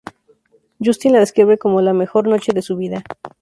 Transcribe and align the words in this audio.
Justin 0.83 1.13
la 1.13 1.19
describe 1.19 1.59
como 1.59 1.79
"la 1.79 1.93
mejor 1.93 2.27
noche 2.27 2.53
de 2.53 2.63
su 2.63 2.75
vida. 2.75 3.03